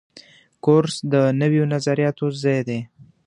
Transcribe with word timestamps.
کورس 0.65 0.95
د 1.13 1.15
نویو 1.41 1.63
نظریاتو 1.73 2.25
ځای 2.41 2.59
دی. 2.67 2.79